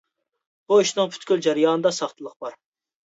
[0.71, 2.57] بۇ ئىشنىڭ پۈتكۈل جەريانىدا ساختىلىق بار.